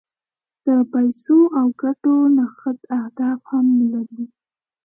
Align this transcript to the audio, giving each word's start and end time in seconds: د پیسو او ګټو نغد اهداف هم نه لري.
د 0.65 0.67
پیسو 0.91 1.39
او 1.59 1.67
ګټو 1.81 2.15
نغد 2.37 2.79
اهداف 2.97 3.39
هم 3.51 3.65
نه 3.79 3.85
لري. 3.93 4.25